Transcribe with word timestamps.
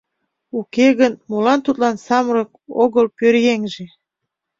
Уке 0.59 0.87
гын, 0.99 1.13
молан 1.29 1.59
тудлан 1.65 1.95
самырык 2.05 2.51
огыл 2.83 3.05
пӧръеҥже? 3.17 3.85